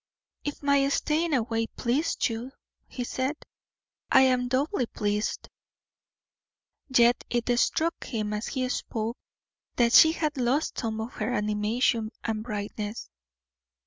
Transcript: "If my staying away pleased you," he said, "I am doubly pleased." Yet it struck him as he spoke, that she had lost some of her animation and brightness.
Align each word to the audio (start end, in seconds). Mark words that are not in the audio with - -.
"If 0.43 0.63
my 0.63 0.89
staying 0.89 1.35
away 1.35 1.67
pleased 1.67 2.27
you," 2.27 2.53
he 2.87 3.03
said, 3.03 3.35
"I 4.11 4.21
am 4.21 4.47
doubly 4.47 4.87
pleased." 4.87 5.47
Yet 6.89 7.23
it 7.29 7.47
struck 7.59 8.03
him 8.03 8.33
as 8.33 8.47
he 8.47 8.67
spoke, 8.69 9.15
that 9.75 9.93
she 9.93 10.13
had 10.13 10.37
lost 10.37 10.79
some 10.79 10.99
of 11.01 11.13
her 11.17 11.31
animation 11.31 12.09
and 12.23 12.41
brightness. 12.43 13.11